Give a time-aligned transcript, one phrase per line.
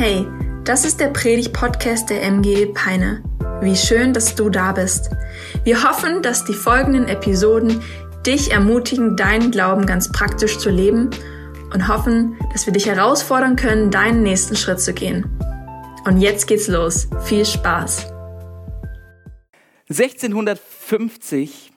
[0.00, 0.28] Hey,
[0.62, 3.20] das ist der Predig-Podcast der MG Peine.
[3.60, 5.10] Wie schön, dass du da bist.
[5.64, 7.82] Wir hoffen, dass die folgenden Episoden
[8.24, 11.10] dich ermutigen, deinen Glauben ganz praktisch zu leben
[11.74, 15.36] und hoffen, dass wir dich herausfordern können, deinen nächsten Schritt zu gehen.
[16.04, 17.08] Und jetzt geht's los.
[17.24, 18.06] Viel Spaß.
[19.88, 21.72] 1650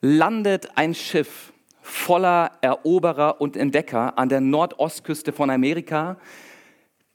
[0.00, 1.52] landet ein Schiff
[1.82, 6.16] voller Eroberer und Entdecker an der Nordostküste von Amerika.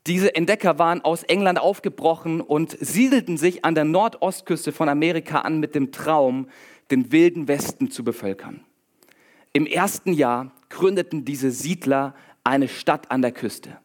[0.10, 5.60] Diese Entdecker waren aus England aufgebrochen und siedelten sich an der Nordostküste von Amerika an
[5.60, 6.50] mit dem Traum,
[6.90, 8.62] den wilden Westen zu bevölkern.
[9.54, 13.78] Im ersten Jahr gründeten diese Siedler eine Stadt an der Küste.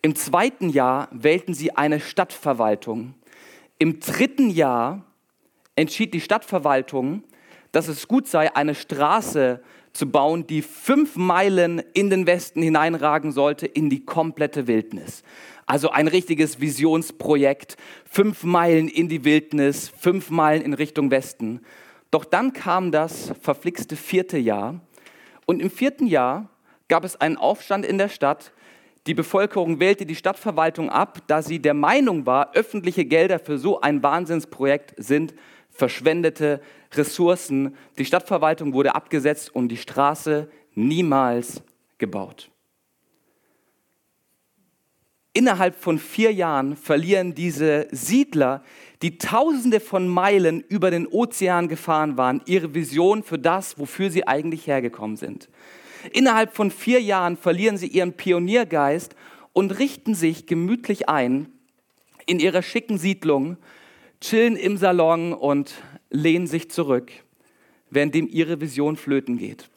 [0.00, 3.12] Im zweiten Jahr wählten sie eine Stadtverwaltung.
[3.78, 5.04] Im dritten Jahr
[5.74, 7.22] entschied die Stadtverwaltung,
[7.72, 9.60] dass es gut sei, eine Straße
[9.92, 15.22] zu bauen, die fünf Meilen in den Westen hineinragen sollte, in die komplette Wildnis.
[15.64, 21.60] Also ein richtiges Visionsprojekt, fünf Meilen in die Wildnis, fünf Meilen in Richtung Westen.
[22.10, 24.80] Doch dann kam das verflixte vierte Jahr
[25.44, 26.50] und im vierten Jahr
[26.88, 28.52] gab es einen Aufstand in der Stadt.
[29.06, 33.80] Die Bevölkerung wählte die Stadtverwaltung ab, da sie der Meinung war, öffentliche Gelder für so
[33.80, 35.34] ein Wahnsinnsprojekt sind
[35.76, 36.60] verschwendete
[36.92, 37.76] Ressourcen.
[37.98, 41.62] Die Stadtverwaltung wurde abgesetzt und die Straße niemals
[41.98, 42.50] gebaut.
[45.32, 48.64] Innerhalb von vier Jahren verlieren diese Siedler,
[49.02, 54.26] die Tausende von Meilen über den Ozean gefahren waren, ihre Vision für das, wofür sie
[54.26, 55.50] eigentlich hergekommen sind.
[56.12, 59.14] Innerhalb von vier Jahren verlieren sie ihren Pioniergeist
[59.52, 61.52] und richten sich gemütlich ein
[62.24, 63.58] in ihrer schicken Siedlung,
[64.20, 65.74] chillen im Salon und
[66.10, 67.12] lehnen sich zurück,
[67.90, 69.68] währenddem ihre Vision flöten geht.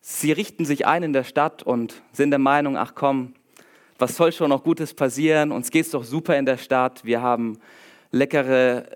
[0.00, 3.34] Sie richten sich ein in der Stadt und sind der Meinung, ach komm,
[3.98, 5.50] was soll schon noch Gutes passieren?
[5.52, 7.04] Uns geht's doch super in der Stadt.
[7.04, 7.58] Wir haben
[8.12, 8.88] leckere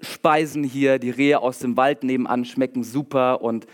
[0.00, 3.66] Speisen hier, die Rehe aus dem Wald nebenan schmecken super und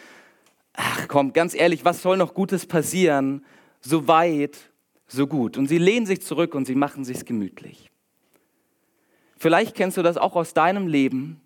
[0.73, 3.45] ach komm, ganz ehrlich, was soll noch Gutes passieren?
[3.81, 4.72] So weit,
[5.13, 5.57] so gut.
[5.59, 7.91] Und sie lehnen sich zurück und sie machen sich's gemütlich.
[9.37, 11.41] Vielleicht kennst du das auch aus deinem Leben.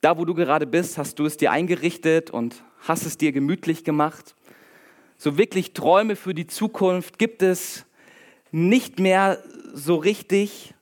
[0.00, 3.84] Da, wo du gerade bist, hast du es dir eingerichtet und hast es dir gemütlich
[3.84, 4.34] gemacht.
[5.16, 7.84] So wirklich Träume für die Zukunft gibt es
[8.52, 9.42] nicht mehr
[9.72, 10.74] so richtig.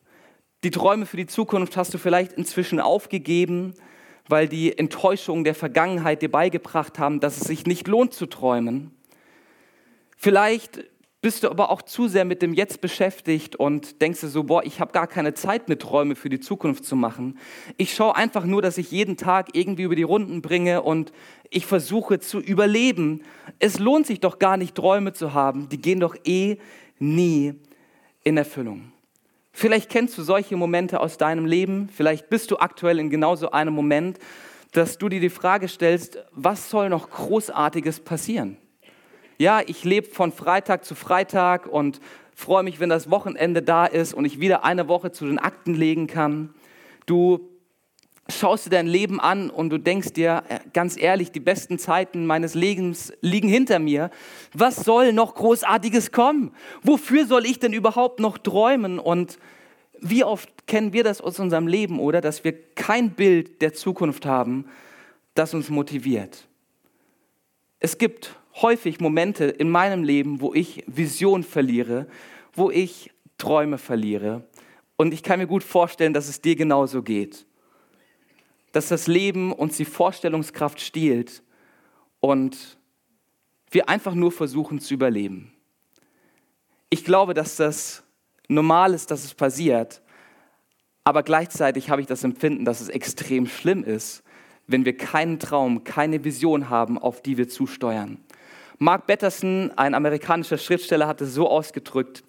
[0.64, 3.74] Die Träume für die Zukunft hast du vielleicht inzwischen aufgegeben,
[4.28, 8.90] weil die Enttäuschungen der Vergangenheit dir beigebracht haben, dass es sich nicht lohnt zu träumen.
[10.16, 10.84] Vielleicht
[11.26, 14.62] bist du aber auch zu sehr mit dem Jetzt beschäftigt und denkst dir so, boah,
[14.62, 17.36] ich habe gar keine Zeit, mir Träume für die Zukunft zu machen.
[17.78, 21.10] Ich schaue einfach nur, dass ich jeden Tag irgendwie über die Runden bringe und
[21.50, 23.24] ich versuche zu überleben.
[23.58, 25.68] Es lohnt sich doch gar nicht, Träume zu haben.
[25.68, 26.58] Die gehen doch eh
[27.00, 27.54] nie
[28.22, 28.92] in Erfüllung.
[29.50, 31.88] Vielleicht kennst du solche Momente aus deinem Leben.
[31.92, 34.20] Vielleicht bist du aktuell in genau so einem Moment,
[34.70, 38.58] dass du dir die Frage stellst, was soll noch Großartiges passieren?
[39.38, 42.00] Ja, ich lebe von Freitag zu Freitag und
[42.34, 45.74] freue mich, wenn das Wochenende da ist und ich wieder eine Woche zu den Akten
[45.74, 46.54] legen kann.
[47.04, 47.50] Du
[48.28, 52.24] schaust dir dein Leben an und du denkst dir, äh, ganz ehrlich, die besten Zeiten
[52.24, 54.10] meines Lebens liegen hinter mir.
[54.54, 56.52] Was soll noch Großartiges kommen?
[56.82, 58.98] Wofür soll ich denn überhaupt noch träumen?
[58.98, 59.38] Und
[60.00, 62.22] wie oft kennen wir das aus unserem Leben, oder?
[62.22, 64.64] Dass wir kein Bild der Zukunft haben,
[65.34, 66.48] das uns motiviert.
[67.80, 72.06] Es gibt häufig Momente in meinem Leben, wo ich Vision verliere,
[72.54, 74.44] wo ich Träume verliere.
[74.96, 77.46] Und ich kann mir gut vorstellen, dass es dir genauso geht.
[78.72, 81.42] Dass das Leben uns die Vorstellungskraft stiehlt
[82.20, 82.78] und
[83.70, 85.52] wir einfach nur versuchen zu überleben.
[86.88, 88.04] Ich glaube, dass das
[88.48, 90.02] normal ist, dass es passiert,
[91.04, 94.22] aber gleichzeitig habe ich das Empfinden, dass es extrem schlimm ist,
[94.66, 98.18] wenn wir keinen Traum, keine Vision haben, auf die wir zusteuern.
[98.78, 102.22] Mark Batterson, ein amerikanischer Schriftsteller, hat es so ausgedrückt,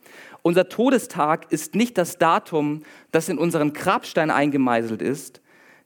[0.43, 5.41] unser Todestag ist nicht das Datum, das in unseren Grabstein eingemeißelt ist.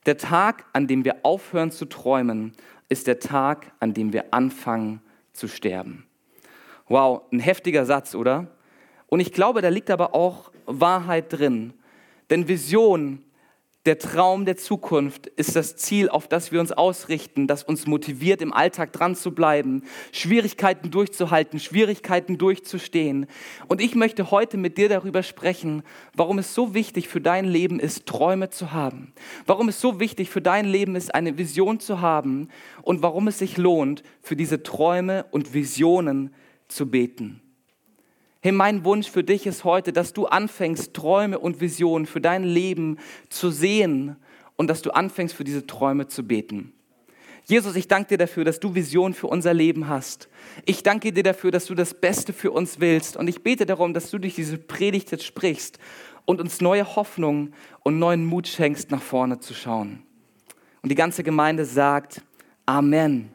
[0.05, 2.53] Der Tag, an dem wir aufhören zu träumen,
[2.87, 5.01] ist der Tag, an dem wir anfangen
[5.33, 6.05] zu sterben.
[6.87, 8.47] Wow, ein heftiger Satz, oder?
[9.07, 11.73] Und ich glaube, da liegt aber auch Wahrheit drin.
[12.29, 13.23] Denn Vision
[13.85, 18.41] der Traum der Zukunft ist das Ziel, auf das wir uns ausrichten, das uns motiviert,
[18.43, 23.25] im Alltag dran zu bleiben, Schwierigkeiten durchzuhalten, Schwierigkeiten durchzustehen.
[23.67, 25.81] Und ich möchte heute mit dir darüber sprechen,
[26.13, 29.13] warum es so wichtig für dein Leben ist, Träume zu haben.
[29.47, 32.49] Warum es so wichtig für dein Leben ist, eine Vision zu haben
[32.83, 36.35] und warum es sich lohnt, für diese Träume und Visionen
[36.67, 37.41] zu beten.
[38.43, 42.43] Hey, mein Wunsch für dich ist heute, dass du anfängst, Träume und Visionen für dein
[42.43, 42.97] Leben
[43.29, 44.15] zu sehen
[44.55, 46.73] und dass du anfängst, für diese Träume zu beten.
[47.45, 50.27] Jesus, ich danke dir dafür, dass du Visionen für unser Leben hast.
[50.65, 53.15] Ich danke dir dafür, dass du das Beste für uns willst.
[53.15, 55.77] Und ich bete darum, dass du durch diese Predigt jetzt sprichst
[56.25, 57.53] und uns neue Hoffnung
[57.83, 60.01] und neuen Mut schenkst, nach vorne zu schauen.
[60.81, 62.23] Und die ganze Gemeinde sagt
[62.65, 63.29] Amen.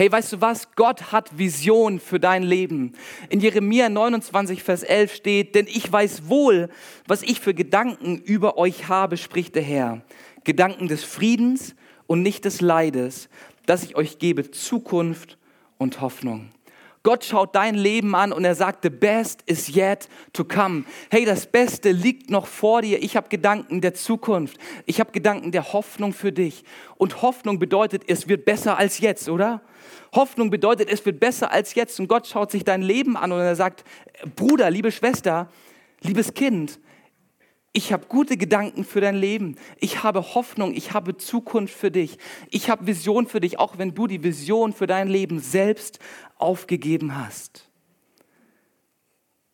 [0.00, 0.72] Hey, weißt du was?
[0.76, 2.94] Gott hat Vision für dein Leben.
[3.28, 6.70] In Jeremia 29, Vers 11 steht, denn ich weiß wohl,
[7.06, 10.00] was ich für Gedanken über euch habe, spricht der Herr.
[10.42, 11.74] Gedanken des Friedens
[12.06, 13.28] und nicht des Leides,
[13.66, 15.36] dass ich euch gebe Zukunft
[15.76, 16.48] und Hoffnung.
[17.02, 20.84] Gott schaut dein Leben an und er sagt, the best is yet to come.
[21.10, 23.02] Hey, das Beste liegt noch vor dir.
[23.02, 24.58] Ich habe Gedanken der Zukunft.
[24.84, 26.62] Ich habe Gedanken der Hoffnung für dich.
[26.96, 29.62] Und Hoffnung bedeutet, es wird besser als jetzt, oder?
[30.14, 31.98] Hoffnung bedeutet, es wird besser als jetzt.
[32.00, 33.82] Und Gott schaut sich dein Leben an und er sagt,
[34.36, 35.48] Bruder, liebe Schwester,
[36.02, 36.80] liebes Kind,
[37.72, 39.56] ich habe gute Gedanken für dein Leben.
[39.78, 40.74] Ich habe Hoffnung.
[40.74, 42.18] Ich habe Zukunft für dich.
[42.50, 46.00] Ich habe Vision für dich, auch wenn du die Vision für dein Leben selbst
[46.36, 47.68] aufgegeben hast.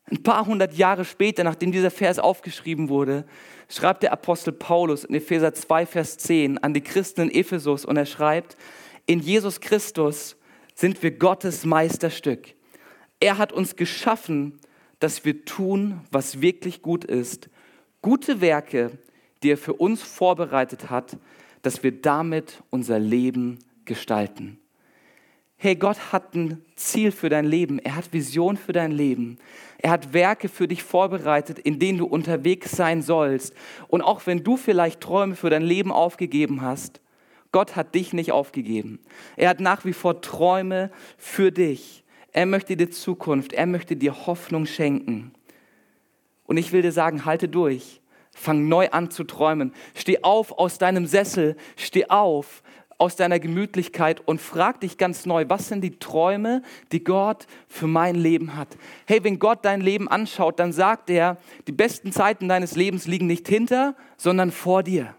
[0.09, 3.25] Ein paar hundert Jahre später, nachdem dieser Vers aufgeschrieben wurde,
[3.69, 7.97] schreibt der Apostel Paulus in Epheser 2, Vers 10 an die Christen in Ephesus und
[7.97, 8.55] er schreibt,
[9.05, 10.37] in Jesus Christus
[10.73, 12.55] sind wir Gottes Meisterstück.
[13.19, 14.59] Er hat uns geschaffen,
[14.99, 17.49] dass wir tun, was wirklich gut ist
[18.01, 18.91] gute Werke,
[19.43, 21.17] die er für uns vorbereitet hat,
[21.61, 24.59] dass wir damit unser Leben gestalten.
[25.59, 27.79] Hey, Gott hat ein Ziel für dein Leben.
[27.79, 29.39] Er hat Vision für dein Leben.
[29.79, 33.55] Er hat Werke für dich vorbereitet, in denen du unterwegs sein sollst.
[33.87, 37.01] Und auch wenn du vielleicht Träume für dein Leben aufgegeben hast,
[37.51, 38.99] Gott hat dich nicht aufgegeben.
[39.35, 42.03] Er hat nach wie vor Träume für dich.
[42.33, 43.51] Er möchte dir Zukunft.
[43.53, 45.31] Er möchte dir Hoffnung schenken.
[46.47, 48.01] Und ich will dir sagen, halte durch.
[48.31, 49.73] Fang neu an zu träumen.
[49.93, 51.55] Steh auf aus deinem Sessel.
[51.75, 52.63] Steh auf
[52.97, 57.87] aus deiner Gemütlichkeit und frag dich ganz neu, was sind die Träume, die Gott für
[57.87, 58.69] mein Leben hat?
[59.05, 63.27] Hey, wenn Gott dein Leben anschaut, dann sagt er, die besten Zeiten deines Lebens liegen
[63.27, 65.15] nicht hinter, sondern vor dir.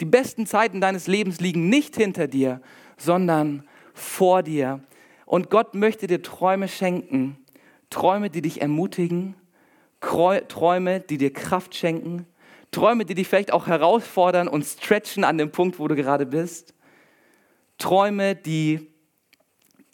[0.00, 2.60] Die besten Zeiten deines Lebens liegen nicht hinter dir,
[2.98, 4.80] sondern vor dir.
[5.24, 7.38] Und Gott möchte dir Träume schenken,
[7.88, 9.36] Träume, die dich ermutigen,
[10.48, 12.26] Träume, die dir Kraft schenken,
[12.70, 16.74] Träume, die dich vielleicht auch herausfordern und stretchen an dem Punkt, wo du gerade bist.
[17.78, 18.90] Träume, die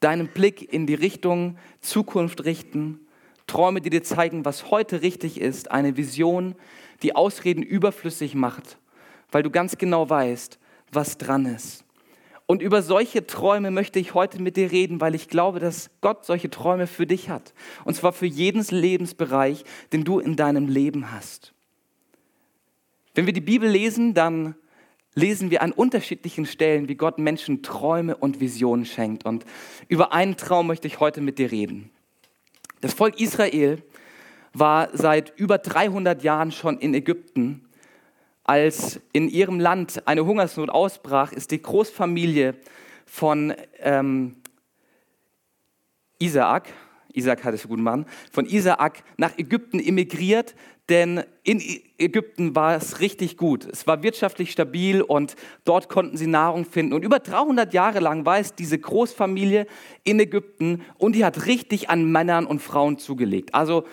[0.01, 3.07] deinen Blick in die Richtung Zukunft richten.
[3.47, 5.71] Träume, die dir zeigen, was heute richtig ist.
[5.71, 6.55] Eine Vision,
[7.03, 8.79] die Ausreden überflüssig macht,
[9.31, 10.59] weil du ganz genau weißt,
[10.93, 11.85] was dran ist.
[12.51, 16.27] Und über solche Träume möchte ich heute mit dir reden, weil ich glaube, dass Gott
[16.27, 17.55] solche Träume für dich hat.
[17.85, 19.63] Und zwar für jeden Lebensbereich,
[19.93, 21.53] den du in deinem Leben hast.
[23.15, 24.57] Wenn wir die Bibel lesen, dann
[25.15, 29.25] lesen wir an unterschiedlichen Stellen, wie Gott Menschen Träume und Visionen schenkt.
[29.27, 29.45] Und
[29.87, 31.93] über einen Traum möchte ich heute mit dir reden.
[32.81, 33.81] Das Volk Israel
[34.55, 37.70] war seit über 300 Jahren schon in Ägypten
[38.51, 42.57] als in ihrem Land eine Hungersnot ausbrach, ist die Großfamilie
[43.07, 44.43] von ähm,
[46.19, 46.69] Isaak,
[47.13, 50.57] Isaak hatte es guten Mann, von Isaak nach Ägypten emigriert,
[50.89, 51.63] denn in
[51.97, 53.67] Ägypten war es richtig gut.
[53.67, 56.93] Es war wirtschaftlich stabil und dort konnten sie Nahrung finden.
[56.95, 59.69] Und über 300 Jahre lang war es diese Großfamilie
[60.03, 63.55] in Ägypten und die hat richtig an Männern und Frauen zugelegt.
[63.55, 63.85] Also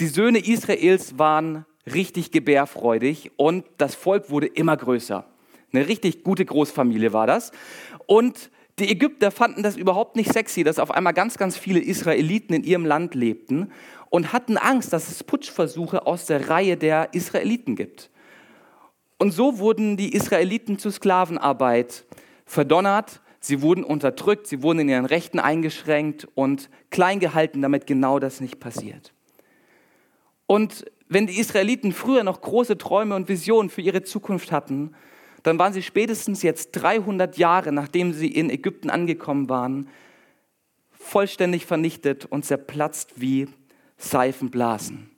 [0.00, 5.24] die Söhne Israels waren richtig gebärfreudig und das Volk wurde immer größer.
[5.72, 7.50] Eine richtig gute Großfamilie war das.
[8.06, 12.54] Und die Ägypter fanden das überhaupt nicht sexy, dass auf einmal ganz, ganz viele Israeliten
[12.54, 13.70] in ihrem Land lebten
[14.10, 18.10] und hatten Angst, dass es Putschversuche aus der Reihe der Israeliten gibt.
[19.18, 22.04] Und so wurden die Israeliten zur Sklavenarbeit
[22.44, 28.18] verdonnert, sie wurden unterdrückt, sie wurden in ihren Rechten eingeschränkt und klein gehalten, damit genau
[28.18, 29.12] das nicht passiert.
[30.46, 34.94] Und wenn die Israeliten früher noch große Träume und Visionen für ihre Zukunft hatten,
[35.42, 39.88] dann waren sie spätestens jetzt 300 Jahre, nachdem sie in Ägypten angekommen waren,
[40.90, 43.48] vollständig vernichtet und zerplatzt wie
[43.96, 45.10] Seifenblasen.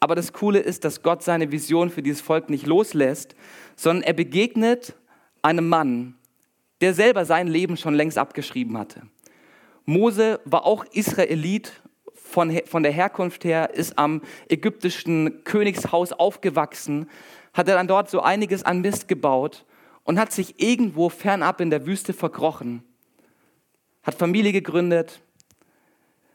[0.00, 3.36] Aber das Coole ist, dass Gott seine Vision für dieses Volk nicht loslässt,
[3.76, 4.96] sondern er begegnet
[5.42, 6.16] einem Mann,
[6.80, 9.02] der selber sein Leben schon längst abgeschrieben hatte.
[9.84, 11.81] Mose war auch Israelit
[12.32, 17.08] von, von der Herkunft her, ist am ägyptischen Königshaus aufgewachsen,
[17.52, 19.64] hat er dann dort so einiges an Mist gebaut
[20.04, 22.82] und hat sich irgendwo fernab in der Wüste verkrochen,
[24.02, 25.20] hat Familie gegründet,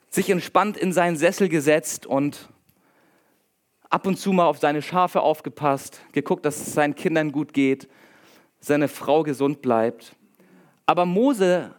[0.09, 2.49] sich entspannt in seinen Sessel gesetzt und
[3.89, 7.89] ab und zu mal auf seine Schafe aufgepasst, geguckt, dass es seinen Kindern gut geht,
[8.59, 10.15] seine Frau gesund bleibt.
[10.85, 11.75] Aber Mose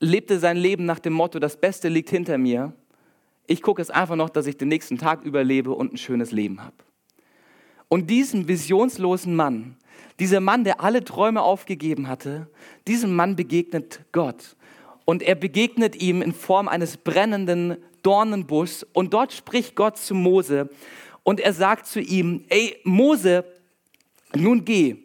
[0.00, 2.72] lebte sein Leben nach dem Motto, das Beste liegt hinter mir.
[3.46, 6.62] Ich gucke es einfach noch, dass ich den nächsten Tag überlebe und ein schönes Leben
[6.62, 6.76] habe.
[7.88, 9.76] Und diesem visionslosen Mann,
[10.18, 12.48] dieser Mann, der alle Träume aufgegeben hatte,
[12.86, 14.56] diesem Mann begegnet Gott.
[15.04, 18.86] Und er begegnet ihm in Form eines brennenden Dornenbuschs.
[18.92, 20.70] Und dort spricht Gott zu Mose.
[21.24, 23.44] Und er sagt zu ihm, ey Mose,
[24.34, 25.03] nun geh,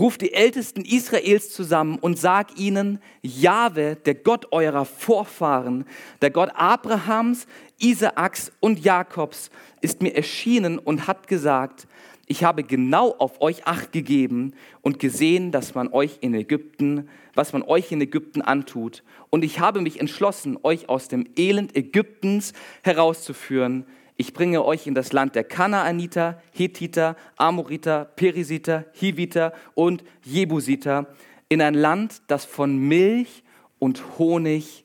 [0.00, 5.84] ruf die Ältesten Israels zusammen und sag ihnen, Jahwe, der Gott eurer Vorfahren,
[6.22, 7.46] der Gott Abrahams,
[7.78, 9.50] Isaaks und Jakobs,
[9.82, 11.86] ist mir erschienen und hat gesagt,
[12.26, 17.52] ich habe genau auf euch acht gegeben und gesehen, dass man euch in Ägypten, was
[17.52, 19.02] man euch in Ägypten antut.
[19.30, 22.52] Und ich habe mich entschlossen, euch aus dem Elend Ägyptens
[22.82, 23.84] herauszuführen.
[24.20, 31.06] Ich bringe euch in das Land der Kanaaniter, Hethiter, Amoriter, Perisiter, Hiviter und Jebusiter,
[31.48, 33.42] in ein Land, das von Milch
[33.78, 34.84] und Honig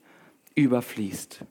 [0.55, 1.41] überfließt.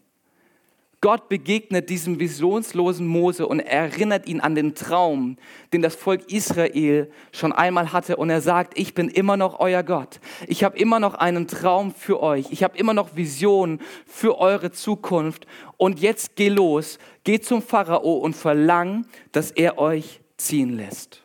[1.05, 5.37] Gott begegnet diesem visionslosen Mose und erinnert ihn an den Traum,
[5.75, 8.17] den das Volk Israel schon einmal hatte.
[8.17, 10.19] Und er sagt, ich bin immer noch euer Gott.
[10.47, 12.47] Ich habe immer noch einen Traum für euch.
[12.53, 15.47] Ich habe immer noch Visionen für eure Zukunft.
[15.77, 21.23] Und jetzt geh los, geh zum Pharao und verlang, dass er euch ziehen lässt.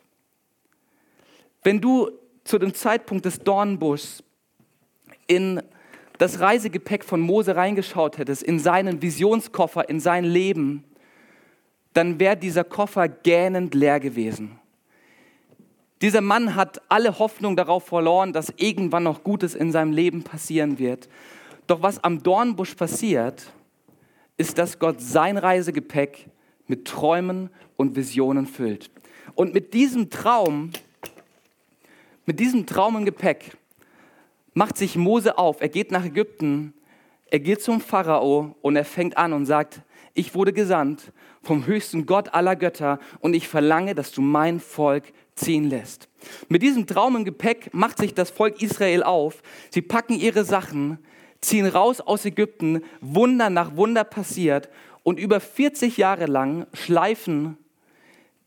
[1.63, 2.09] Wenn du
[2.43, 4.25] zu dem Zeitpunkt des Dornbuschs
[5.25, 5.61] in
[6.19, 10.83] das Reisegepäck von Mose reingeschaut hättest, in seinen Visionskoffer, in sein Leben,
[11.93, 14.59] dann wäre dieser Koffer gähnend leer gewesen.
[16.01, 20.77] Dieser Mann hat alle Hoffnung darauf verloren, dass irgendwann noch Gutes in seinem Leben passieren
[20.77, 21.09] wird.
[21.67, 23.51] Doch was am Dornbusch passiert,
[24.37, 26.27] ist, dass Gott sein Reisegepäck
[26.67, 28.91] mit Träumen und Visionen füllt.
[29.35, 30.71] Und mit diesem Traum,
[32.25, 33.57] mit diesem Traum im Gepäck,
[34.53, 36.73] macht sich Mose auf, er geht nach Ägypten,
[37.31, 39.81] er geht zum Pharao und er fängt an und sagt,
[40.13, 41.11] ich wurde gesandt
[41.43, 46.09] vom höchsten Gott aller Götter und ich verlange, dass du mein Volk ziehen lässt.
[46.49, 49.41] Mit diesem Traum im Gepäck macht sich das Volk Israel auf.
[49.69, 50.99] Sie packen ihre Sachen,
[51.39, 54.69] ziehen raus aus Ägypten, Wunder nach Wunder passiert
[55.03, 57.57] und über 40 Jahre lang schleifen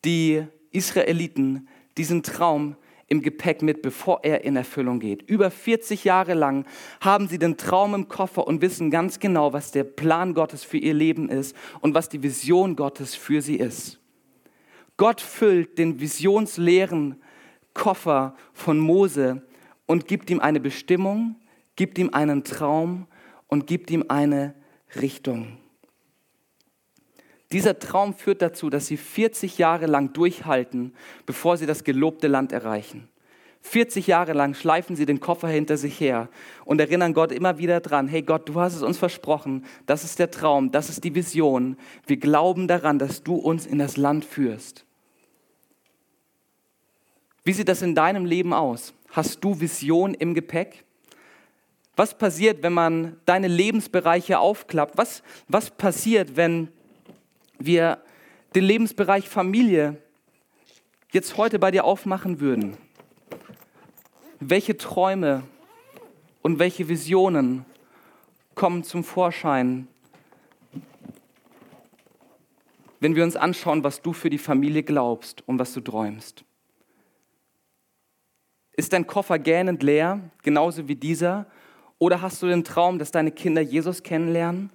[0.05, 2.77] die Israeliten diesen Traum
[3.13, 5.21] im Gepäck mit, bevor er in Erfüllung geht.
[5.29, 6.65] Über 40 Jahre lang
[7.03, 10.79] haben sie den Traum im Koffer und wissen ganz genau, was der Plan Gottes für
[10.79, 14.01] ihr Leben ist und was die Vision Gottes für sie ist.
[14.97, 17.21] Gott füllt den visionsleeren
[17.75, 19.43] Koffer von Mose
[19.85, 21.37] und gibt ihm eine Bestimmung,
[21.77, 23.09] gibt ihm einen Traum
[23.47, 24.55] und gibt ihm eine
[24.99, 25.59] Richtung.
[27.53, 30.95] Dieser Traum führt dazu, dass sie 40 Jahre lang durchhalten,
[31.27, 33.09] bevor sie das gelobte Land erreichen.
[33.61, 36.29] 40 Jahre lang schleifen sie den Koffer hinter sich her
[36.65, 40.19] und erinnern Gott immer wieder dran, hey Gott, du hast es uns versprochen, das ist
[40.19, 41.77] der Traum, das ist die Vision.
[42.07, 44.85] Wir glauben daran, dass du uns in das Land führst.
[47.45, 48.95] Wie sieht das in deinem Leben aus?
[49.11, 50.85] Hast du Vision im Gepäck?
[51.97, 54.97] Was passiert, wenn man deine Lebensbereiche aufklappt?
[54.97, 56.69] Was, was passiert, wenn
[57.67, 58.03] wir
[58.55, 59.97] den Lebensbereich Familie
[61.13, 62.77] jetzt heute bei dir aufmachen würden,
[64.41, 65.43] welche Träume
[66.43, 67.65] und welche Visionen
[68.55, 69.89] kommen zum Vorschein,
[73.01, 76.45] wenn wir uns anschauen, was du für die Familie glaubst und was du träumst?
[78.75, 81.47] Ist dein Koffer gähnend leer, genauso wie dieser?
[81.99, 84.71] Oder hast du den Traum, dass deine Kinder Jesus kennenlernen?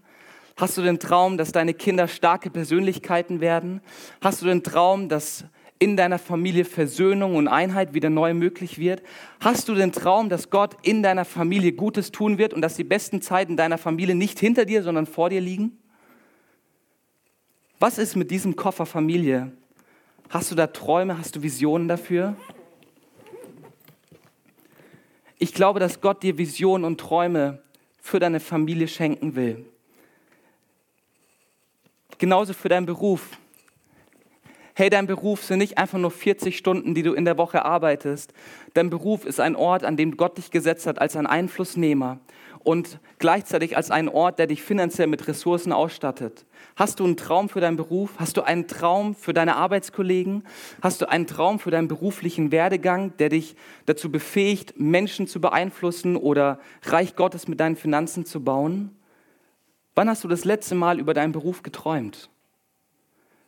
[0.57, 3.79] Hast du den Traum, dass deine Kinder starke Persönlichkeiten werden?
[4.21, 5.45] Hast du den Traum, dass
[5.77, 9.03] in deiner Familie Versöhnung und Einheit wieder neu möglich wird?
[9.39, 12.83] Hast du den Traum, dass Gott in deiner Familie Gutes tun wird und dass die
[12.83, 15.77] besten Zeiten deiner Familie nicht hinter dir, sondern vor dir liegen?
[17.79, 19.51] Was ist mit diesem Koffer Familie?
[20.29, 21.19] Hast du da Träume?
[21.19, 22.35] Hast du Visionen dafür?
[25.37, 27.61] Ich glaube, dass Gott dir Visionen und Träume
[28.01, 29.67] für deine Familie schenken will.
[32.19, 33.37] Genauso für deinen Beruf.
[34.73, 38.33] Hey, dein Beruf sind nicht einfach nur 40 Stunden, die du in der Woche arbeitest.
[38.73, 42.19] Dein Beruf ist ein Ort, an dem Gott dich gesetzt hat als ein Einflussnehmer
[42.63, 46.45] und gleichzeitig als ein Ort, der dich finanziell mit Ressourcen ausstattet.
[46.75, 48.11] Hast du einen Traum für deinen Beruf?
[48.17, 50.43] Hast du einen Traum für deine Arbeitskollegen?
[50.81, 53.55] Hast du einen Traum für deinen beruflichen Werdegang, der dich
[53.85, 58.96] dazu befähigt, Menschen zu beeinflussen oder Reich Gottes mit deinen Finanzen zu bauen?
[59.97, 62.29] Wann hast du das letzte Mal über deinen Beruf geträumt?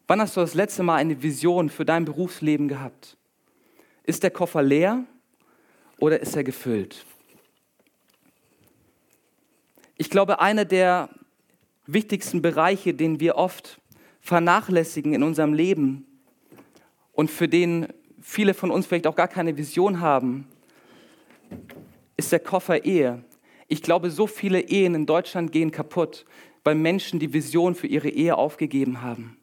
[0.07, 3.17] Wann hast du das letzte Mal eine Vision für dein Berufsleben gehabt?
[4.01, 5.03] Ist der Koffer leer
[5.99, 7.05] oder ist er gefüllt?
[9.95, 11.09] Ich glaube, einer der
[11.85, 13.79] wichtigsten Bereiche, den wir oft
[14.19, 16.07] vernachlässigen in unserem Leben
[17.13, 17.89] und für den
[18.19, 20.47] viele von uns vielleicht auch gar keine Vision haben,
[22.17, 23.23] ist der Koffer Ehe.
[23.69, 26.25] Ich glaube, so viele Ehen in Deutschland gehen kaputt,
[26.63, 29.37] weil Menschen die Vision für ihre Ehe aufgegeben haben.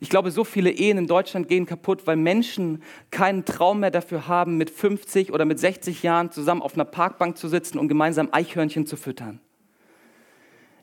[0.00, 4.26] Ich glaube, so viele Ehen in Deutschland gehen kaputt, weil Menschen keinen Traum mehr dafür
[4.26, 8.30] haben, mit 50 oder mit 60 Jahren zusammen auf einer Parkbank zu sitzen und gemeinsam
[8.32, 9.40] Eichhörnchen zu füttern.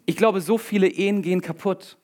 [0.06, 1.98] Ich glaube, so viele Ehen gehen kaputt,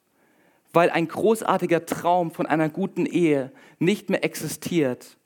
[0.74, 5.18] weil ein großartiger Traum von einer guten Ehe nicht mehr existiert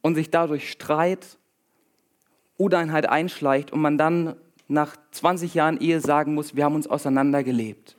[0.00, 1.38] und sich dadurch Streit,
[2.56, 4.36] Uneinheit einschleicht und man dann
[4.72, 7.96] nach 20 Jahren Ehe sagen muss, wir haben uns auseinandergelebt.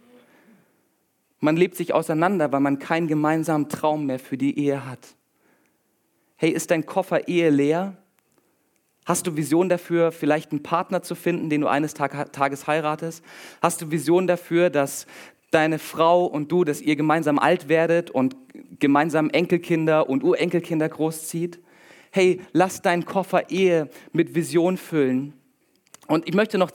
[1.40, 5.16] Man lebt sich auseinander, weil man keinen gemeinsamen Traum mehr für die Ehe hat.
[6.36, 7.98] Hey, ist dein Koffer Ehe leer?
[9.06, 13.24] Hast du Vision dafür, vielleicht einen Partner zu finden, den du eines Tages heiratest?
[13.62, 15.06] Hast du Vision dafür, dass
[15.52, 18.36] deine Frau und du, dass ihr gemeinsam alt werdet und
[18.80, 21.60] gemeinsam Enkelkinder und Urenkelkinder großzieht?
[22.12, 25.34] Hey, lass deinen Koffer Ehe mit Vision füllen.
[26.08, 26.72] Und ich möchte noch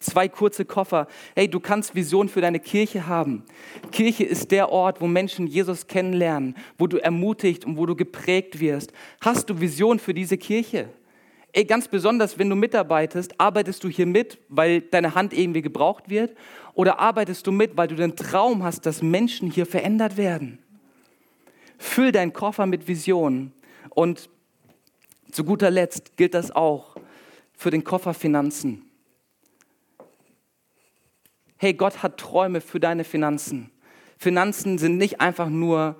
[0.00, 1.06] zwei kurze Koffer.
[1.34, 3.44] Hey, du kannst Vision für deine Kirche haben.
[3.92, 8.60] Kirche ist der Ort, wo Menschen Jesus kennenlernen, wo du ermutigt und wo du geprägt
[8.60, 8.92] wirst.
[9.20, 10.88] Hast du Vision für diese Kirche?
[11.52, 16.08] Ey, ganz besonders, wenn du mitarbeitest, arbeitest du hier mit, weil deine Hand irgendwie gebraucht
[16.08, 16.34] wird?
[16.74, 20.60] Oder arbeitest du mit, weil du den Traum hast, dass Menschen hier verändert werden?
[21.76, 23.52] Füll deinen Koffer mit Visionen.
[23.90, 24.30] Und
[25.32, 26.96] zu guter Letzt gilt das auch
[27.60, 28.82] für den Koffer Finanzen.
[31.58, 33.70] Hey, Gott hat Träume für deine Finanzen.
[34.16, 35.96] Finanzen sind nicht einfach nur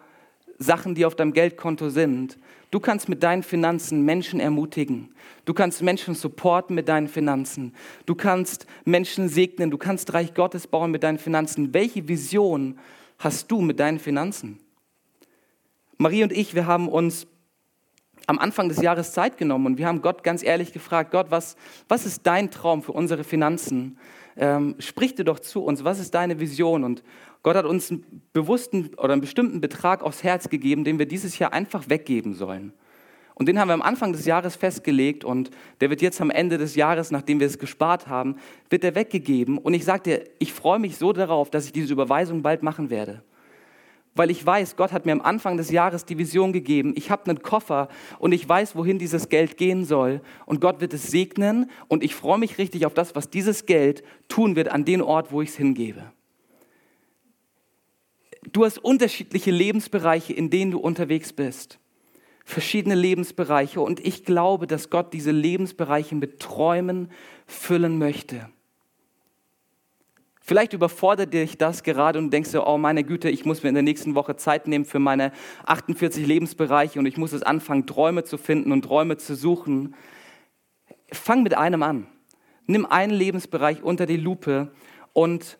[0.58, 2.38] Sachen, die auf deinem Geldkonto sind,
[2.70, 5.12] Du kannst mit deinen Finanzen Menschen ermutigen.
[5.44, 7.74] Du kannst Menschen supporten mit deinen Finanzen.
[8.06, 9.72] Du kannst Menschen segnen.
[9.72, 11.74] Du kannst Reich Gottes bauen mit deinen Finanzen.
[11.74, 12.78] Welche Vision
[13.18, 14.60] hast du mit deinen Finanzen?
[15.98, 17.26] Marie und ich, wir haben uns
[18.30, 21.56] am Anfang des Jahres Zeit genommen und wir haben Gott ganz ehrlich gefragt, Gott, was,
[21.88, 23.98] was ist dein Traum für unsere Finanzen?
[24.36, 26.84] Ähm, sprich dir doch zu uns, was ist deine Vision?
[26.84, 27.02] Und
[27.42, 31.40] Gott hat uns einen bewussten oder einen bestimmten Betrag aufs Herz gegeben, den wir dieses
[31.40, 32.72] Jahr einfach weggeben sollen.
[33.34, 36.56] Und den haben wir am Anfang des Jahres festgelegt und der wird jetzt am Ende
[36.56, 38.36] des Jahres, nachdem wir es gespart haben,
[38.68, 39.58] wird der weggegeben.
[39.58, 42.90] Und ich sage dir, ich freue mich so darauf, dass ich diese Überweisung bald machen
[42.90, 43.24] werde.
[44.14, 46.94] Weil ich weiß, Gott hat mir am Anfang des Jahres die Vision gegeben.
[46.96, 50.20] Ich habe einen Koffer und ich weiß, wohin dieses Geld gehen soll.
[50.46, 54.02] Und Gott wird es segnen und ich freue mich richtig auf das, was dieses Geld
[54.28, 56.12] tun wird an den Ort, wo ich es hingebe.
[58.52, 61.78] Du hast unterschiedliche Lebensbereiche, in denen du unterwegs bist.
[62.44, 63.80] Verschiedene Lebensbereiche.
[63.80, 67.12] Und ich glaube, dass Gott diese Lebensbereiche mit Träumen
[67.46, 68.48] füllen möchte.
[70.50, 73.76] Vielleicht überfordert dich das gerade und denkst du, oh meine Güte, ich muss mir in
[73.76, 75.30] der nächsten Woche Zeit nehmen für meine
[75.64, 79.94] 48 Lebensbereiche und ich muss es anfangen, Träume zu finden und Träume zu suchen.
[81.12, 82.08] Fang mit einem an.
[82.66, 84.72] Nimm einen Lebensbereich unter die Lupe
[85.12, 85.56] und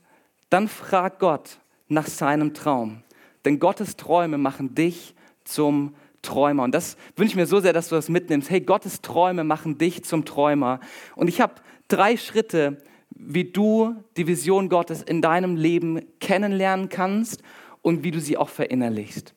[0.49, 3.05] dann frag Gott, nach seinem Traum.
[3.45, 6.65] Denn Gottes Träume machen dich zum Träumer.
[6.65, 8.51] Und das wünsche ich mir so sehr, dass du das mitnimmst.
[8.51, 10.81] Hey, Gottes Träume machen dich zum Träumer.
[11.15, 11.55] Und ich habe
[11.87, 12.79] drei Schritte,
[13.23, 17.43] wie du die Vision Gottes in deinem Leben kennenlernen kannst
[17.83, 19.35] und wie du sie auch verinnerlichst.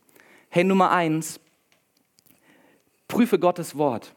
[0.50, 1.40] Hey, Nummer eins,
[3.08, 4.14] prüfe Gottes Wort.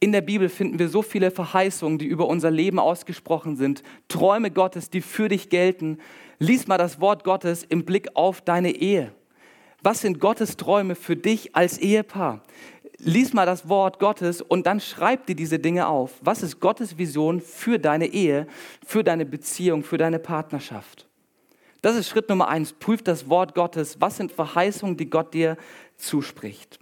[0.00, 3.82] In der Bibel finden wir so viele Verheißungen, die über unser Leben ausgesprochen sind.
[4.08, 5.98] Träume Gottes, die für dich gelten.
[6.38, 9.14] Lies mal das Wort Gottes im Blick auf deine Ehe.
[9.82, 12.42] Was sind Gottes Träume für dich als Ehepaar?
[12.98, 16.12] Lies mal das Wort Gottes und dann schreib dir diese Dinge auf.
[16.20, 18.46] Was ist Gottes Vision für deine Ehe,
[18.86, 21.06] für deine Beziehung, für deine Partnerschaft?
[21.82, 22.72] Das ist Schritt Nummer eins.
[22.72, 24.00] Prüf das Wort Gottes.
[24.00, 25.56] Was sind Verheißungen, die Gott dir
[25.96, 26.78] zuspricht?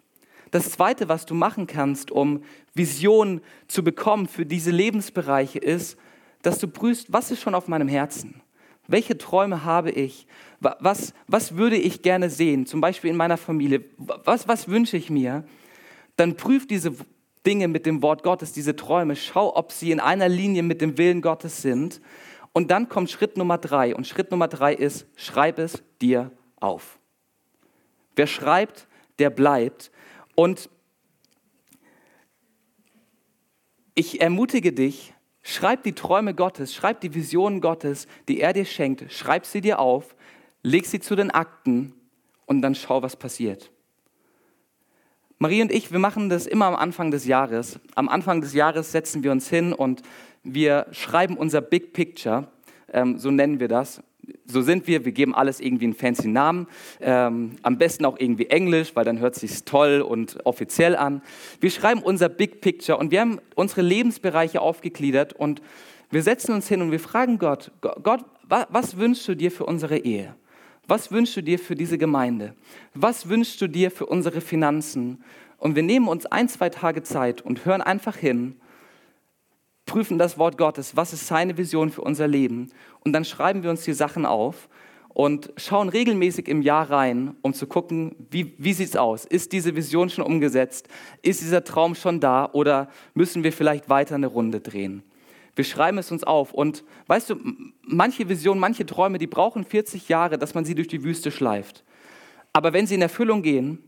[0.53, 2.44] Das Zweite, was du machen kannst, um
[2.75, 5.98] Vision zu bekommen für diese Lebensbereiche, ist,
[6.42, 8.42] dass du prüfst, was ist schon auf meinem Herzen?
[8.87, 10.27] Welche Träume habe ich?
[10.61, 12.66] Was, was würde ich gerne sehen?
[12.66, 13.85] Zum Beispiel in meiner Familie.
[13.96, 15.44] Was, was wünsche ich mir?
[16.16, 16.94] Dann prüf diese
[17.46, 19.16] Dinge mit dem Wort Gottes, diese Träume.
[19.16, 22.01] Schau, ob sie in einer Linie mit dem Willen Gottes sind.
[22.53, 23.94] Und dann kommt Schritt Nummer drei.
[23.94, 26.98] Und Schritt Nummer drei ist, schreib es dir auf.
[28.14, 28.87] Wer schreibt,
[29.18, 29.90] der bleibt.
[30.35, 30.68] Und
[33.94, 39.12] ich ermutige dich, Schreib die Träume Gottes, schreib die Visionen Gottes, die er dir schenkt,
[39.12, 40.14] schreib sie dir auf,
[40.62, 41.94] leg sie zu den Akten
[42.46, 43.72] und dann schau, was passiert.
[45.43, 47.81] Marie und ich, wir machen das immer am Anfang des Jahres.
[47.97, 50.03] Am Anfang des Jahres setzen wir uns hin und
[50.45, 52.47] wir schreiben unser Big Picture,
[52.93, 54.05] ähm, so nennen wir das.
[54.47, 56.69] So sind wir, wir geben alles irgendwie einen fancy Namen,
[57.01, 61.23] ähm, am besten auch irgendwie Englisch, weil dann hört sich toll und offiziell an.
[61.59, 65.61] Wir schreiben unser Big Picture und wir haben unsere Lebensbereiche aufgegliedert und
[66.13, 69.99] wir setzen uns hin und wir fragen Gott, Gott, was wünschst du dir für unsere
[69.99, 70.37] Ehe?
[70.88, 72.55] Was wünschst du dir für diese Gemeinde?
[72.95, 75.23] Was wünschst du dir für unsere Finanzen?
[75.59, 78.57] Und wir nehmen uns ein, zwei Tage Zeit und hören einfach hin,
[79.87, 82.73] prüfen das Wort Gottes, was ist seine Vision für unser Leben?
[83.01, 84.68] Und dann schreiben wir uns die Sachen auf
[85.09, 89.25] und schauen regelmäßig im Jahr rein, um zu gucken, wie, wie sieht es aus?
[89.25, 90.88] Ist diese Vision schon umgesetzt?
[91.23, 92.49] Ist dieser Traum schon da?
[92.53, 95.03] Oder müssen wir vielleicht weiter eine Runde drehen?
[95.55, 96.53] Wir schreiben es uns auf.
[96.53, 97.37] Und weißt du,
[97.83, 101.85] manche Visionen, manche Träume, die brauchen 40 Jahre, dass man sie durch die Wüste schleift.
[102.53, 103.79] Aber wenn sie in Erfüllung gehen,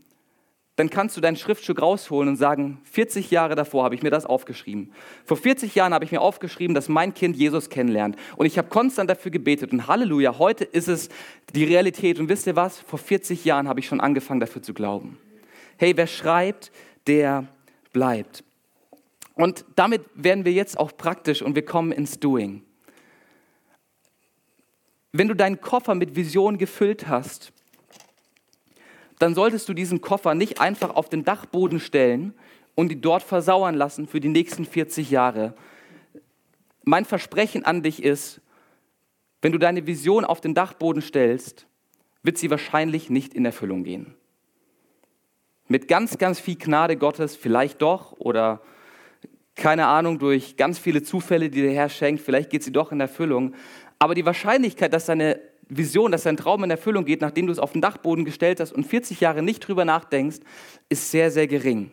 [0.75, 4.25] dann kannst du dein Schriftstück rausholen und sagen, 40 Jahre davor habe ich mir das
[4.25, 4.91] aufgeschrieben.
[5.23, 8.17] Vor 40 Jahren habe ich mir aufgeschrieben, dass mein Kind Jesus kennenlernt.
[8.35, 9.71] Und ich habe konstant dafür gebetet.
[9.71, 11.09] Und Halleluja, heute ist es
[11.53, 12.19] die Realität.
[12.19, 12.79] Und wisst ihr was?
[12.79, 15.17] Vor 40 Jahren habe ich schon angefangen dafür zu glauben.
[15.77, 16.71] Hey, wer schreibt,
[17.07, 17.47] der
[17.93, 18.43] bleibt.
[19.35, 22.63] Und damit werden wir jetzt auch praktisch und wir kommen ins Doing.
[25.11, 27.53] Wenn du deinen Koffer mit Vision gefüllt hast,
[29.19, 32.33] dann solltest du diesen Koffer nicht einfach auf den Dachboden stellen
[32.75, 35.53] und ihn dort versauern lassen für die nächsten 40 Jahre.
[36.83, 38.41] Mein Versprechen an dich ist,
[39.41, 41.67] wenn du deine Vision auf den Dachboden stellst,
[42.23, 44.15] wird sie wahrscheinlich nicht in Erfüllung gehen.
[45.67, 48.61] Mit ganz, ganz viel Gnade Gottes vielleicht doch oder
[49.55, 52.99] keine Ahnung, durch ganz viele Zufälle, die der Herr schenkt, vielleicht geht sie doch in
[52.99, 53.53] Erfüllung.
[53.99, 57.59] Aber die Wahrscheinlichkeit, dass deine Vision, dass dein Traum in Erfüllung geht, nachdem du es
[57.59, 60.39] auf den Dachboden gestellt hast und 40 Jahre nicht drüber nachdenkst,
[60.89, 61.91] ist sehr, sehr gering.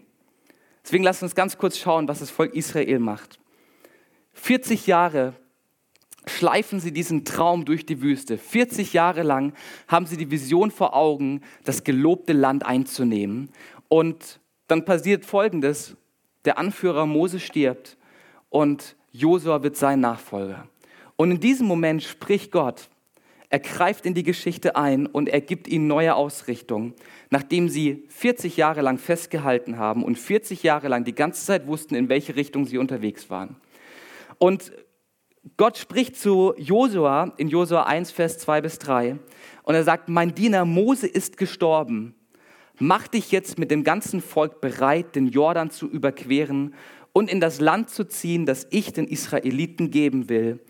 [0.85, 3.39] Deswegen lass uns ganz kurz schauen, was das Volk Israel macht.
[4.35, 5.35] 40 Jahre
[6.27, 8.39] schleifen sie diesen Traum durch die Wüste.
[8.39, 9.55] 40 Jahre lang
[9.89, 13.51] haben sie die Vision vor Augen, das gelobte Land einzunehmen.
[13.89, 15.97] Und dann passiert Folgendes
[16.45, 17.97] der Anführer Mose stirbt
[18.51, 20.69] und Josua wird sein Nachfolger.
[21.17, 22.89] Und in diesem Moment spricht Gott,
[23.51, 26.95] er greift in die Geschichte ein und er gibt ihnen neue Ausrichtung,
[27.29, 31.95] nachdem sie 40 Jahre lang festgehalten haben und 40 Jahre lang die ganze Zeit wussten,
[31.95, 33.57] in welche Richtung sie unterwegs waren.
[34.39, 34.73] Und
[35.59, 39.19] Gott spricht zu Josua in Josua 1, Vers 2 bis 3
[39.65, 42.15] und er sagt, mein Diener Mose ist gestorben
[42.79, 46.75] mach dich jetzt mit dem ganzen Volk bereit, den Jordan zu überqueren
[47.13, 50.61] und in das Land zu ziehen, das ich den Israeliten geben will.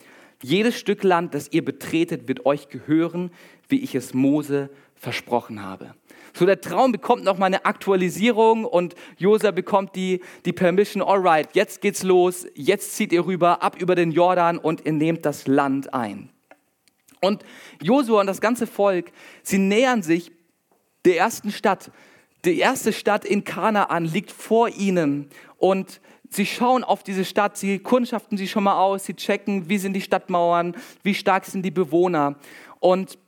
[0.42, 3.30] Jedes Stück Land, das ihr betretet, wird euch gehören,
[3.68, 5.94] wie ich es Mose versprochen habe.
[6.34, 11.48] So der Traum bekommt noch mal eine Aktualisierung und Josa bekommt die, die Permission, alright,
[11.54, 15.46] jetzt geht's los, jetzt zieht ihr rüber, ab über den Jordan und ihr nehmt das
[15.46, 16.30] Land ein.
[17.20, 17.44] Und
[17.80, 19.12] Josua und das ganze Volk,
[19.42, 20.32] sie nähern sich
[21.04, 21.90] der ersten Stadt.
[22.44, 27.78] Die erste Stadt in Kanaan liegt vor ihnen und sie schauen auf diese Stadt, sie
[27.78, 31.70] kundschaften sie schon mal aus, sie checken, wie sind die Stadtmauern, wie stark sind die
[31.70, 32.36] Bewohner.
[32.80, 33.18] Und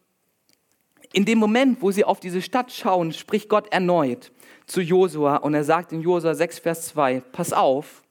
[1.12, 4.32] in dem Moment, wo sie auf diese Stadt schauen, spricht Gott erneut
[4.66, 8.02] zu Josua und er sagt in Josua 6, Vers 2, pass auf,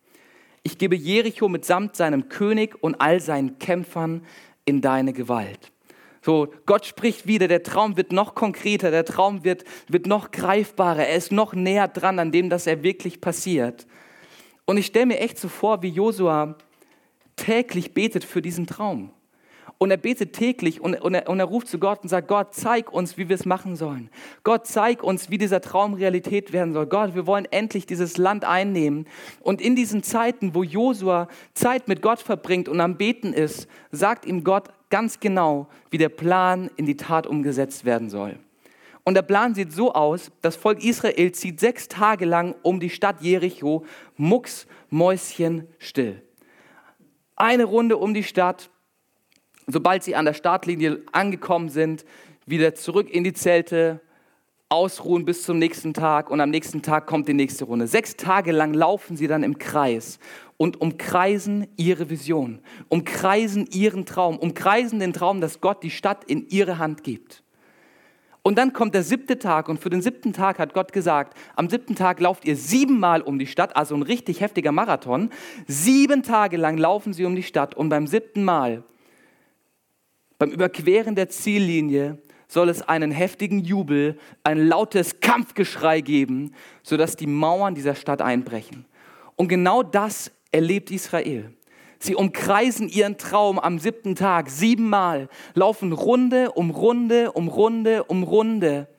[0.63, 4.25] ich gebe Jericho mitsamt seinem König und all seinen Kämpfern
[4.63, 5.72] in deine Gewalt.
[6.23, 11.05] So, Gott spricht wieder, der Traum wird noch konkreter, der Traum wird, wird noch greifbarer,
[11.05, 13.85] er ist noch näher dran an dem, dass er wirklich passiert.
[14.63, 16.55] Und ich stelle mir echt so vor, wie Josua
[17.35, 19.11] täglich betet für diesen Traum.
[19.77, 22.53] Und er betet täglich und, und, er, und er ruft zu Gott und sagt, Gott,
[22.53, 24.09] zeig uns, wie wir es machen sollen.
[24.45, 26.85] Gott, zeig uns, wie dieser Traum Realität werden soll.
[26.85, 29.07] Gott, wir wollen endlich dieses Land einnehmen.
[29.41, 34.25] Und in diesen Zeiten, wo Josua Zeit mit Gott verbringt und am Beten ist, sagt
[34.25, 38.37] ihm Gott ganz genau, wie der Plan in die Tat umgesetzt werden soll.
[39.03, 42.91] Und der Plan sieht so aus, das Volk Israel zieht sechs Tage lang um die
[42.91, 46.21] Stadt Jericho, mucks, Mäuschen still.
[47.35, 48.69] Eine Runde um die Stadt,
[49.65, 52.05] sobald sie an der Startlinie angekommen sind,
[52.45, 53.99] wieder zurück in die Zelte,
[54.73, 57.85] ausruhen bis zum nächsten Tag und am nächsten Tag kommt die nächste Runde.
[57.85, 60.17] Sechs Tage lang laufen sie dann im Kreis
[60.57, 62.59] und umkreisen ihre Vision,
[62.89, 67.43] umkreisen ihren Traum, umkreisen den Traum, dass Gott die Stadt in ihre Hand gibt.
[68.41, 71.69] Und dann kommt der siebte Tag und für den siebten Tag hat Gott gesagt, am
[71.69, 75.29] siebten Tag lauft ihr siebenmal um die Stadt, also ein richtig heftiger Marathon.
[75.67, 78.83] Sieben Tage lang laufen sie um die Stadt und beim siebten Mal,
[80.39, 87.27] beim Überqueren der Ziellinie, soll es einen heftigen Jubel, ein lautes Kampfgeschrei geben, sodass die
[87.27, 88.85] Mauern dieser Stadt einbrechen.
[89.35, 91.53] Und genau das erlebt Israel.
[91.99, 98.23] Sie umkreisen ihren Traum am siebten Tag siebenmal, laufen Runde um Runde um Runde um
[98.23, 98.89] Runde,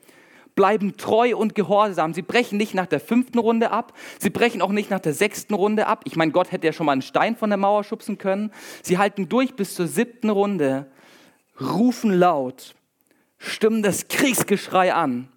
[0.55, 2.15] bleiben treu und gehorsam.
[2.15, 5.53] Sie brechen nicht nach der fünften Runde ab, sie brechen auch nicht nach der sechsten
[5.53, 6.01] Runde ab.
[6.05, 8.51] Ich meine, Gott hätte ja schon mal einen Stein von der Mauer schubsen können.
[8.81, 10.87] Sie halten durch bis zur siebten Runde,
[11.61, 12.73] rufen laut,
[13.37, 15.29] stimmen das Kriegsgeschrei an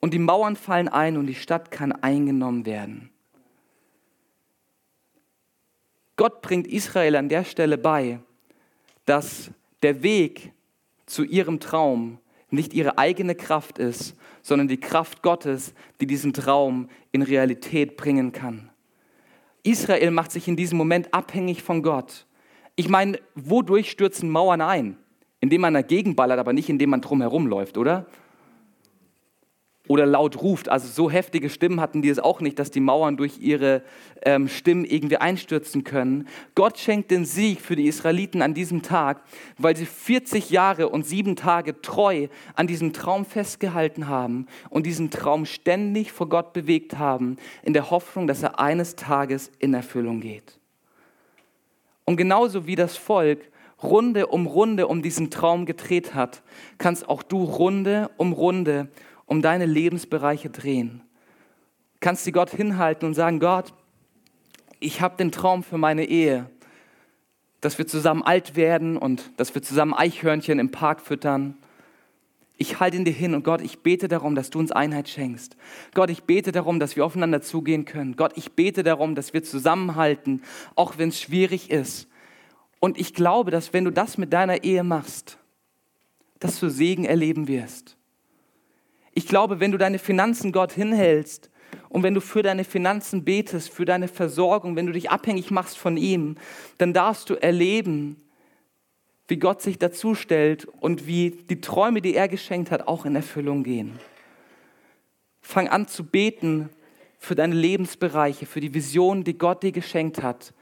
[0.00, 3.10] und die Mauern fallen ein und die Stadt kann eingenommen werden.
[6.16, 8.18] Gott bringt Israel an der Stelle bei,
[9.06, 9.50] dass
[9.82, 10.52] der Weg
[11.06, 12.18] zu ihrem Traum
[12.50, 18.32] nicht ihre eigene Kraft ist, sondern die Kraft Gottes, die diesen Traum in Realität bringen
[18.32, 18.70] kann.
[19.62, 22.26] Israel macht sich in diesem Moment abhängig von Gott.
[22.74, 24.96] Ich meine, wodurch stürzen Mauern ein?
[25.40, 28.06] Indem man dagegen ballert, aber nicht indem man drumherum läuft, oder?
[29.88, 30.68] oder laut ruft.
[30.68, 33.82] Also so heftige Stimmen hatten die es auch nicht, dass die Mauern durch ihre
[34.22, 36.28] ähm, Stimmen irgendwie einstürzen können.
[36.54, 39.22] Gott schenkt den Sieg für die Israeliten an diesem Tag,
[39.56, 45.10] weil sie 40 Jahre und sieben Tage treu an diesem Traum festgehalten haben und diesen
[45.10, 50.20] Traum ständig vor Gott bewegt haben, in der Hoffnung, dass er eines Tages in Erfüllung
[50.20, 50.58] geht.
[52.04, 53.40] Und genauso wie das Volk
[53.82, 56.42] Runde um Runde um diesen Traum gedreht hat,
[56.78, 58.88] kannst auch du Runde um Runde
[59.26, 61.02] um deine Lebensbereiche drehen.
[62.00, 63.72] Kannst du Gott hinhalten und sagen, Gott,
[64.80, 66.48] ich habe den Traum für meine Ehe,
[67.60, 71.56] dass wir zusammen alt werden und dass wir zusammen Eichhörnchen im Park füttern.
[72.56, 75.56] Ich halte ihn dir hin und Gott, ich bete darum, dass du uns Einheit schenkst.
[75.94, 78.16] Gott, ich bete darum, dass wir aufeinander zugehen können.
[78.16, 80.42] Gott, ich bete darum, dass wir zusammenhalten,
[80.74, 82.08] auch wenn es schwierig ist.
[82.80, 85.38] Und ich glaube, dass wenn du das mit deiner Ehe machst,
[86.38, 87.96] dass du Segen erleben wirst.
[89.12, 91.50] Ich glaube, wenn du deine Finanzen Gott hinhältst
[91.88, 95.76] und wenn du für deine Finanzen betest, für deine Versorgung, wenn du dich abhängig machst
[95.76, 96.36] von ihm,
[96.78, 98.22] dann darfst du erleben,
[99.26, 103.16] wie Gott sich dazu stellt und wie die Träume, die er geschenkt hat, auch in
[103.16, 103.98] Erfüllung gehen.
[105.42, 106.70] Fang an zu beten
[107.18, 110.54] für deine Lebensbereiche, für die Vision, die Gott dir geschenkt hat.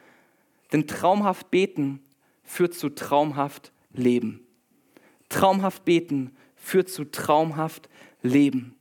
[0.73, 2.01] Denn traumhaft beten
[2.47, 4.47] führt zu traumhaft Leben.
[5.29, 7.89] Traumhaft beten führt zu traumhaft
[8.23, 8.75] leben.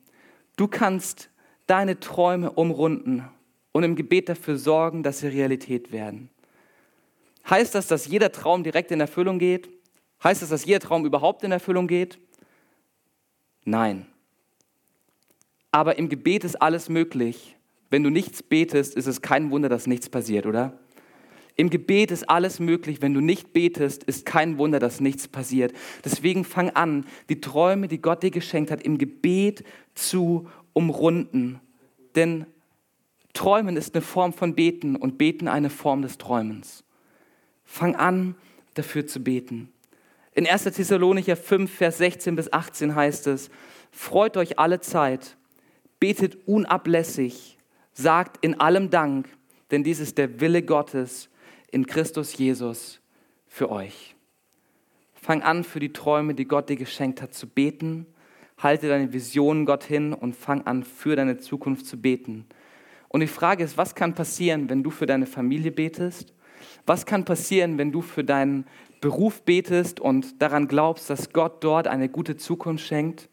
[0.56, 1.30] Du kannst
[1.67, 3.28] deine Träume umrunden
[3.71, 6.30] und im Gebet dafür sorgen, dass sie Realität werden.
[7.49, 9.69] Heißt das, dass jeder Traum direkt in Erfüllung geht?
[10.23, 12.17] Heißt das, dass jeder Traum überhaupt in Erfüllung geht?
[13.65, 14.08] Nein.
[15.71, 17.56] Aber im Gebet ist alles möglich.
[17.89, 20.80] Wenn du nichts betest, ist es kein Wunder, dass nichts passiert, oder?
[21.55, 23.01] Im Gebet ist alles möglich.
[23.01, 25.73] Wenn du nicht betest, ist kein Wunder, dass nichts passiert.
[26.03, 29.63] Deswegen fang an, die Träume, die Gott dir geschenkt hat, im Gebet
[29.93, 31.61] zu umrunden.
[32.15, 32.45] Denn
[33.33, 36.83] Träumen ist eine Form von Beten und Beten eine Form des Träumens.
[37.63, 38.35] Fang an,
[38.73, 39.69] dafür zu beten.
[40.33, 40.63] In 1.
[40.63, 43.49] Thessalonicher 5, Vers 16 bis 18 heißt es,
[43.91, 45.37] freut euch alle Zeit,
[46.01, 47.57] betet unablässig,
[47.93, 49.29] sagt in allem Dank,
[49.71, 51.29] denn dies ist der Wille Gottes
[51.75, 53.01] in Christus Jesus
[53.47, 54.15] für euch.
[55.13, 58.05] Fang an, für die Träume, die Gott dir geschenkt hat, zu beten.
[58.57, 62.45] Halte deine Visionen Gott hin und fang an, für deine Zukunft zu beten.
[63.09, 66.33] Und die Frage ist, was kann passieren, wenn du für deine Familie betest?
[66.85, 68.65] Was kann passieren, wenn du für deinen
[69.01, 73.27] Beruf betest und daran glaubst, dass Gott dort eine gute Zukunft schenkt?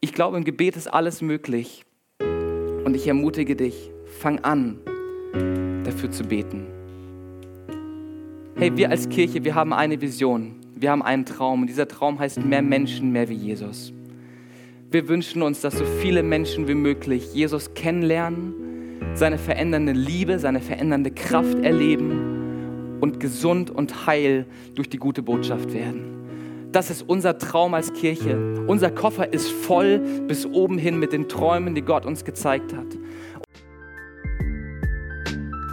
[0.00, 1.84] Ich glaube, im Gebet ist alles möglich.
[2.18, 4.80] Und ich ermutige dich, fang an,
[5.84, 6.79] dafür zu beten.
[8.56, 12.18] Hey, wir als Kirche, wir haben eine Vision, wir haben einen Traum und dieser Traum
[12.18, 13.92] heißt mehr Menschen, mehr wie Jesus.
[14.90, 18.52] Wir wünschen uns, dass so viele Menschen wie möglich Jesus kennenlernen,
[19.14, 25.72] seine verändernde Liebe, seine verändernde Kraft erleben und gesund und heil durch die gute Botschaft
[25.72, 26.20] werden.
[26.72, 28.64] Das ist unser Traum als Kirche.
[28.66, 32.86] Unser Koffer ist voll bis oben hin mit den Träumen, die Gott uns gezeigt hat.